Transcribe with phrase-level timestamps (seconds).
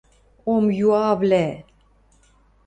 [0.53, 1.47] —Омъюавлӓ!